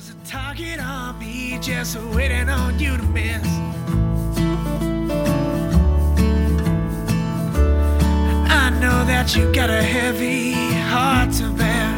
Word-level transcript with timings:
There's 0.00 0.14
a 0.14 0.26
target 0.30 0.80
on 0.80 1.18
me 1.18 1.58
just 1.60 1.98
waiting 2.14 2.48
on 2.48 2.78
you 2.78 2.96
to 2.96 3.02
miss. 3.02 3.46
I 8.48 8.70
know 8.80 9.04
that 9.04 9.36
you 9.36 9.52
got 9.52 9.68
a 9.68 9.82
heavy 9.82 10.52
heart 10.88 11.32
to 11.32 11.52
bear. 11.52 11.92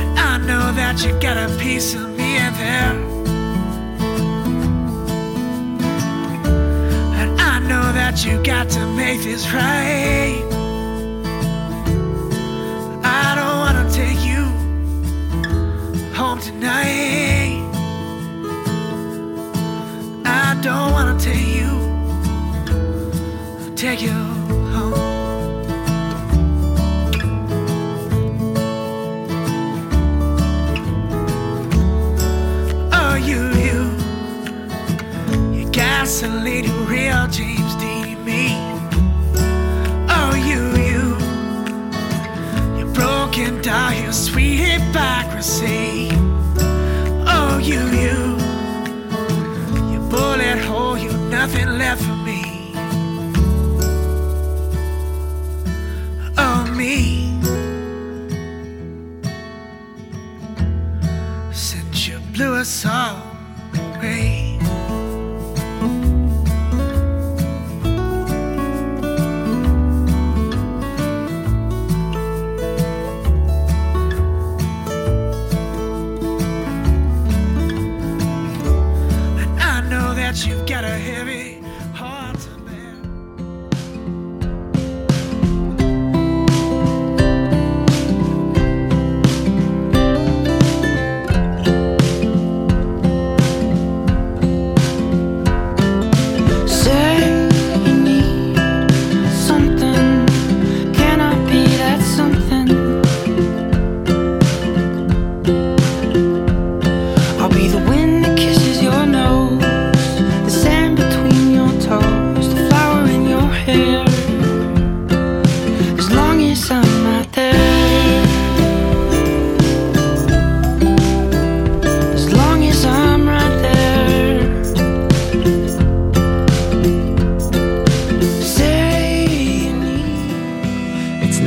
And 0.00 0.18
I 0.18 0.38
know 0.38 0.72
that 0.72 1.04
you 1.04 1.12
got 1.20 1.36
a 1.36 1.54
piece 1.58 1.94
of 1.94 2.08
me 2.16 2.38
in 2.38 2.54
there. 2.54 2.94
And 7.20 7.38
I 7.38 7.58
know 7.58 7.92
that 7.92 8.24
you 8.24 8.42
got 8.42 8.70
to 8.70 8.86
make 8.96 9.22
this 9.22 9.52
right. 9.52 10.57
Don't 20.60 20.92
wanna 20.92 21.16
take 21.18 21.46
you, 21.46 21.70
take 23.76 24.02
you 24.02 24.10
home. 24.72 24.92
Oh, 32.92 33.14
you, 33.14 33.40
you, 33.64 33.78
you 35.56 35.70
gasoline, 35.70 36.68
real 36.86 37.28
James 37.28 37.74
Dean 37.76 38.24
me. 38.24 38.48
Oh, 40.10 40.34
you, 40.34 40.60
you. 40.90 41.16
You're 42.78 42.92
broken 42.92 43.62
down, 43.62 44.02
your 44.02 44.12
sweet 44.12 44.56
hypocrisy. 44.56 46.10
Oh, 47.26 47.58
you, 47.62 47.80
you. 47.90 48.08
You 48.08 48.17
left 51.88 52.02
for 52.02 52.16
me. 52.16 52.42
Oh, 56.36 56.60
me. 56.76 57.40
Since 61.50 62.08
you 62.08 62.18
blew 62.34 62.56
us 62.56 62.84
all 62.84 63.07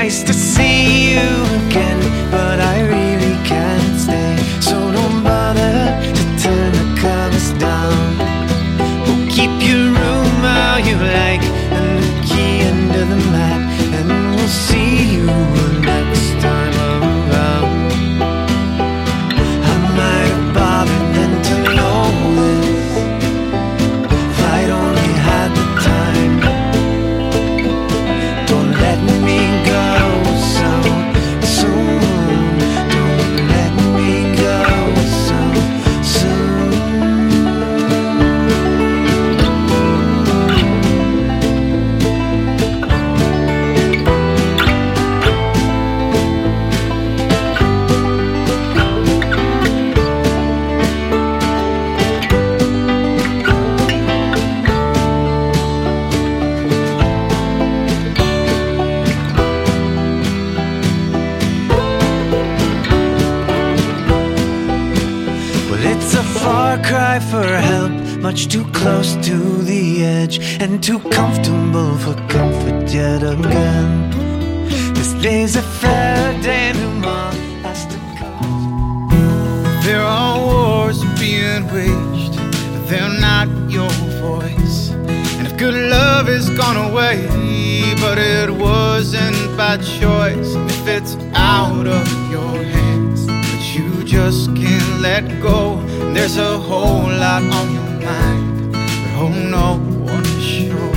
nice 0.00 0.24
to 0.24 0.34
see 0.34 1.14
you 1.14 1.28
again, 1.66 2.00
but 2.28 2.58
I 2.58 2.80
really 2.94 3.36
can't 3.46 3.96
stay. 4.06 4.36
So 4.60 4.74
don't 4.90 5.22
bother 5.22 5.76
to 6.18 6.24
turn 6.44 6.72
the 6.80 6.88
covers 7.00 7.52
down. 7.66 8.18
We'll 9.04 9.28
keep 9.36 9.54
your 9.68 9.86
room 10.00 10.34
how 10.42 10.78
you 10.88 10.96
like, 10.96 11.44
and 11.78 12.02
the 12.06 12.14
key 12.28 12.54
under 12.72 13.04
the 13.12 13.20
mat, 13.34 13.60
and 13.96 14.08
we'll 14.34 14.54
see 14.66 15.14
you 15.14 15.73
cry 67.14 67.30
for 67.30 67.46
help, 67.46 67.92
much 68.20 68.48
too 68.48 68.64
close 68.72 69.14
to 69.26 69.36
the 69.62 70.04
edge, 70.04 70.38
and 70.60 70.82
too 70.82 70.98
comfortable 71.10 71.96
for 71.98 72.14
comfort 72.28 72.92
yet 72.92 73.22
again. 73.22 74.10
This 74.94 75.12
day's 75.22 75.56
a 75.56 75.62
fair 75.62 76.32
denouement 76.42 77.36
has 77.64 77.86
to 77.86 77.98
come. 78.18 79.08
There 79.84 80.02
are 80.02 80.38
wars 80.38 81.04
being 81.18 81.66
waged, 81.72 82.36
but 82.72 82.88
they're 82.88 83.20
not 83.20 83.48
your 83.70 83.90
voice. 84.20 84.90
And 85.36 85.46
if 85.46 85.56
good 85.56 85.74
love 85.74 86.28
is 86.28 86.50
gone 86.50 86.78
away, 86.90 87.16
but 88.00 88.18
it 88.18 88.50
wasn't 88.50 89.56
by 89.56 89.76
choice, 89.76 90.54
and 90.54 90.70
if 90.70 90.86
it's 90.88 91.16
out 91.34 91.86
of 91.86 92.06
your 92.30 92.56
hands, 92.76 93.26
but 93.26 93.62
you 93.74 94.04
just 94.04 94.54
can't 94.56 94.83
let 95.04 95.28
go, 95.42 95.76
there's 96.14 96.38
a 96.38 96.58
whole 96.58 97.10
lot 97.24 97.42
on 97.42 97.66
your 97.74 97.90
mind, 98.08 98.72
but 98.72 98.90
oh 99.20 99.28
no 99.28 99.76
one 100.10 100.24
is 100.24 100.42
sure. 100.42 100.94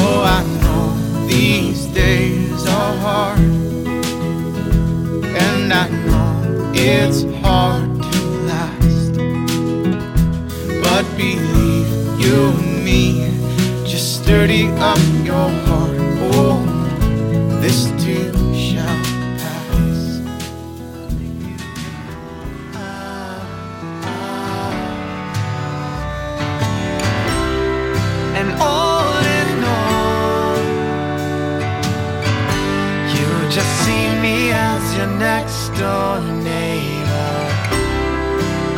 Oh, 0.00 0.22
I 0.38 0.40
know 0.62 1.26
these 1.26 1.84
days 1.88 2.66
are 2.66 2.96
hard. 3.04 3.38
And 5.44 5.74
I 5.74 5.88
know 6.06 6.72
it's 6.72 7.24
hard 7.42 7.84
to 8.10 8.20
last. 8.50 9.12
But 10.84 11.04
believe 11.18 11.90
you 12.18 12.38
me, 12.82 13.28
just 13.84 14.22
sturdy 14.22 14.68
up 14.90 14.98
your 15.22 15.50
heart. 15.66 15.98
Oh, 16.32 16.64
this 17.60 17.97
see 33.88 34.10
me 34.26 34.38
as 34.52 34.84
your 34.98 35.10
next 35.28 35.60
door 35.80 36.20
neighbor. 36.50 37.36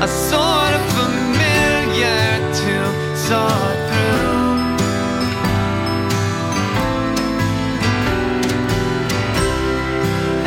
A 0.07 0.09
sort 0.31 0.73
of 0.79 0.85
familiar 0.99 2.29
to 2.63 2.75
sort 3.27 3.79
through. 3.89 4.39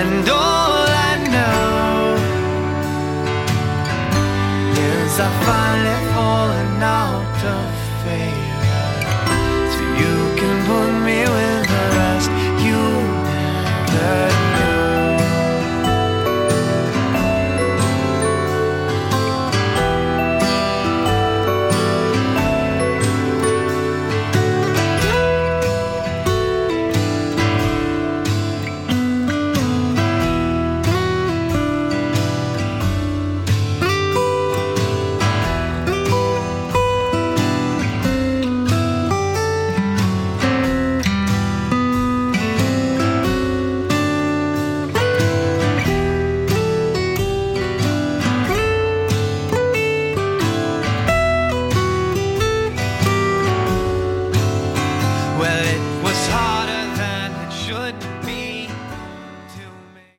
And 0.01 0.24
all 0.42 0.83
I 1.10 1.13
know 1.36 1.92
is 4.89 5.13
I 5.27 5.30
finally 5.48 6.00
fallen 6.15 6.74
out 7.01 7.39
of 7.57 7.68
favor. 8.04 8.86
So 9.74 9.81
you 10.01 10.15
can 10.39 10.56
put 10.69 10.89
me 11.07 11.19
with. 11.36 11.53